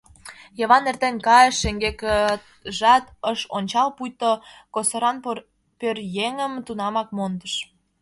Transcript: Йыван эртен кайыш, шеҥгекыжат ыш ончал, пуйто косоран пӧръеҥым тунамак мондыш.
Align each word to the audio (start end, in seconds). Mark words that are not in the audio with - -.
Йыван 0.59 0.83
эртен 0.91 1.15
кайыш, 1.27 1.55
шеҥгекыжат 1.61 3.05
ыш 3.31 3.39
ончал, 3.57 3.89
пуйто 3.97 4.31
косоран 4.73 5.17
пӧръеҥым 5.79 6.53
тунамак 6.65 7.09
мондыш. 7.17 7.53